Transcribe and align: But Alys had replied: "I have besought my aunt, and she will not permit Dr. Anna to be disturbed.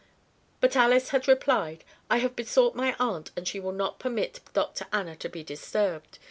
But 0.61 0.75
Alys 0.75 1.09
had 1.09 1.27
replied: 1.27 1.83
"I 2.09 2.17
have 2.17 2.35
besought 2.35 2.73
my 2.73 2.95
aunt, 2.99 3.29
and 3.37 3.47
she 3.47 3.59
will 3.59 3.71
not 3.71 3.99
permit 3.99 4.39
Dr. 4.51 4.87
Anna 4.91 5.15
to 5.17 5.29
be 5.29 5.43
disturbed. 5.43 6.17